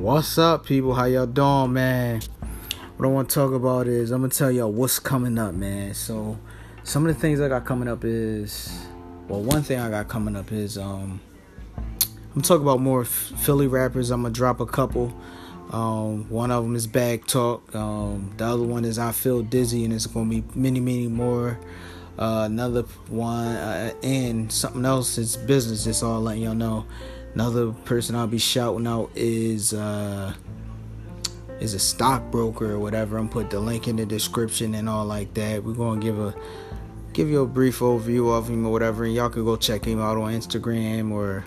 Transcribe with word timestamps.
What's 0.00 0.38
up, 0.38 0.64
people? 0.64 0.94
How 0.94 1.04
y'all 1.04 1.26
doing, 1.26 1.74
man? 1.74 2.22
What 2.96 3.06
I 3.06 3.12
want 3.12 3.28
to 3.28 3.34
talk 3.34 3.52
about 3.52 3.86
is 3.86 4.12
I'm 4.12 4.22
gonna 4.22 4.32
tell 4.32 4.50
y'all 4.50 4.72
what's 4.72 4.98
coming 4.98 5.38
up, 5.38 5.52
man. 5.52 5.92
So, 5.92 6.38
some 6.84 7.06
of 7.06 7.14
the 7.14 7.20
things 7.20 7.38
I 7.38 7.48
got 7.48 7.66
coming 7.66 7.86
up 7.86 8.02
is, 8.02 8.86
well, 9.28 9.42
one 9.42 9.62
thing 9.62 9.78
I 9.78 9.90
got 9.90 10.08
coming 10.08 10.36
up 10.36 10.52
is 10.52 10.78
um, 10.78 11.20
I'm 12.34 12.40
talking 12.40 12.62
about 12.62 12.80
more 12.80 13.04
Philly 13.04 13.66
rappers. 13.66 14.10
I'm 14.10 14.22
gonna 14.22 14.32
drop 14.32 14.60
a 14.60 14.66
couple. 14.66 15.14
Um, 15.70 16.30
one 16.30 16.50
of 16.50 16.64
them 16.64 16.74
is 16.76 16.86
Bag 16.86 17.26
Talk. 17.26 17.74
Um, 17.74 18.32
the 18.38 18.46
other 18.46 18.62
one 18.62 18.86
is 18.86 18.98
I 18.98 19.12
Feel 19.12 19.42
Dizzy, 19.42 19.84
and 19.84 19.92
it's 19.92 20.06
gonna 20.06 20.30
be 20.30 20.42
many, 20.54 20.80
many 20.80 21.08
more. 21.08 21.60
Uh, 22.18 22.44
another 22.46 22.84
one 23.08 23.48
uh, 23.48 23.92
and 24.02 24.50
something 24.50 24.86
else 24.86 25.18
is 25.18 25.36
business. 25.36 25.84
Just 25.84 26.02
all 26.02 26.22
letting 26.22 26.44
y'all 26.44 26.54
know. 26.54 26.86
Another 27.34 27.70
person 27.70 28.16
I'll 28.16 28.26
be 28.26 28.38
shouting 28.38 28.86
out 28.86 29.10
is 29.14 29.72
uh, 29.72 30.34
is 31.60 31.74
a 31.74 31.78
stockbroker 31.78 32.72
or 32.72 32.78
whatever. 32.78 33.18
I'm 33.18 33.28
put 33.28 33.50
the 33.50 33.60
link 33.60 33.86
in 33.86 33.96
the 33.96 34.06
description 34.06 34.74
and 34.74 34.88
all 34.88 35.04
like 35.04 35.34
that. 35.34 35.62
We're 35.62 35.74
gonna 35.74 36.00
give 36.00 36.18
a 36.18 36.34
give 37.12 37.28
you 37.28 37.42
a 37.42 37.46
brief 37.46 37.78
overview 37.80 38.36
of 38.36 38.48
him 38.48 38.66
or 38.66 38.72
whatever, 38.72 39.04
and 39.04 39.14
y'all 39.14 39.30
can 39.30 39.44
go 39.44 39.56
check 39.56 39.84
him 39.84 40.00
out 40.00 40.16
on 40.16 40.32
Instagram 40.32 41.12
or 41.12 41.44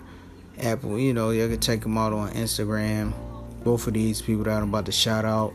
Apple. 0.58 0.98
You 0.98 1.12
know, 1.12 1.30
y'all 1.30 1.48
can 1.48 1.60
check 1.60 1.84
him 1.84 1.98
out 1.98 2.12
on 2.12 2.30
Instagram. 2.30 3.12
Both 3.62 3.86
of 3.86 3.94
these 3.94 4.22
people 4.22 4.44
that 4.44 4.62
I'm 4.62 4.68
about 4.68 4.86
to 4.86 4.92
shout 4.92 5.24
out. 5.24 5.54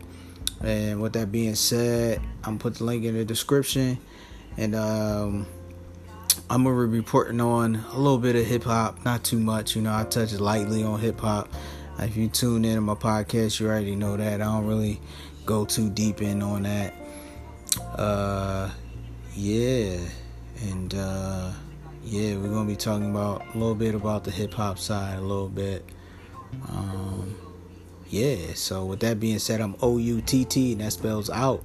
And 0.62 1.02
with 1.02 1.14
that 1.14 1.32
being 1.32 1.56
said, 1.56 2.22
I'm 2.44 2.60
put 2.60 2.76
the 2.76 2.84
link 2.84 3.06
in 3.06 3.16
the 3.16 3.26
description, 3.26 3.98
and 4.58 4.76
um 4.76 5.48
I'm 6.52 6.64
gonna 6.64 6.88
be 6.88 6.98
reporting 6.98 7.40
on 7.42 7.76
a 7.76 7.98
little 8.00 8.18
bit 8.18 8.36
of 8.36 8.44
hip 8.44 8.64
hop, 8.64 9.06
not 9.06 9.24
too 9.24 9.40
much. 9.40 9.76
You 9.76 9.84
know, 9.84 9.94
I 9.94 10.04
touch 10.04 10.34
lightly 10.34 10.84
on 10.84 11.00
hip 11.00 11.20
hop. 11.20 11.48
If 12.00 12.18
you 12.18 12.28
tune 12.28 12.66
in 12.66 12.74
to 12.74 12.82
my 12.82 12.96
podcast, 12.96 13.60
you 13.60 13.68
already 13.68 13.96
know 13.96 14.18
that 14.18 14.42
I 14.42 14.46
don't 14.46 14.66
really 14.66 15.00
go 15.46 15.64
too 15.64 15.92
deep 15.92 16.24
in 16.24 16.42
on 16.42 16.64
that. 16.64 16.96
Uh, 17.96 18.72
yeah, 19.36 20.00
and 20.62 20.96
uh, 20.96 21.52
yeah, 22.04 22.36
we're 22.38 22.50
gonna 22.50 22.68
be 22.68 22.76
talking 22.76 23.12
about 23.12 23.44
a 23.54 23.58
little 23.58 23.76
bit 23.76 23.94
about 23.94 24.24
the 24.24 24.32
hip 24.32 24.56
hop 24.56 24.80
side, 24.80 25.20
a 25.20 25.22
little 25.22 25.50
bit. 25.50 25.86
Um, 26.68 27.38
yeah. 28.10 28.56
So 28.56 28.86
with 28.86 29.02
that 29.02 29.20
being 29.20 29.38
said, 29.38 29.62
I'm 29.62 29.76
O 29.84 30.00
U 30.00 30.20
T 30.22 30.46
T, 30.46 30.72
and 30.72 30.82
that 30.82 30.94
spells 30.94 31.30
out. 31.30 31.64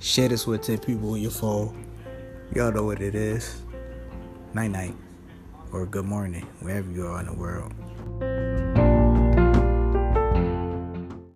Share 0.00 0.28
this 0.28 0.46
with 0.46 0.64
10 0.64 0.80
people 0.80 1.12
on 1.12 1.20
your 1.20 1.30
phone. 1.30 1.86
Y'all 2.54 2.72
know 2.72 2.84
what 2.84 3.00
it 3.00 3.14
is 3.14 3.62
night 4.54 4.70
night 4.70 4.94
or 5.72 5.86
good 5.86 6.04
morning, 6.04 6.46
wherever 6.60 6.90
you 6.90 7.06
are 7.06 7.20
in 7.20 7.26
the 7.26 7.32
world. 7.32 7.72